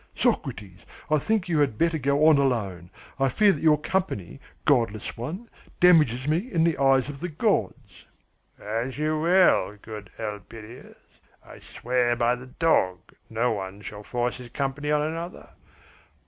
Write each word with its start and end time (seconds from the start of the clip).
Socrates, 0.15 0.79
I 1.11 1.19
think 1.19 1.47
you 1.47 1.59
had 1.59 1.77
better 1.77 1.99
go 1.99 2.25
on 2.25 2.39
alone! 2.39 2.89
I 3.19 3.29
fear 3.29 3.51
that 3.51 3.61
your 3.61 3.77
company, 3.79 4.39
godless 4.65 5.15
one, 5.15 5.47
damages 5.79 6.27
me 6.27 6.39
in 6.51 6.63
the 6.63 6.79
eyes 6.79 7.07
of 7.07 7.19
the 7.19 7.29
gods." 7.29 8.07
"As 8.59 8.97
you 8.97 9.19
will, 9.19 9.77
good 9.79 10.09
Elpidias. 10.17 10.97
I 11.45 11.59
swear 11.59 12.15
by 12.15 12.33
the 12.33 12.47
dog 12.47 13.13
no 13.29 13.51
one 13.51 13.81
shall 13.81 14.01
force 14.01 14.37
his 14.37 14.49
company 14.49 14.89
on 14.91 15.03
another. 15.03 15.49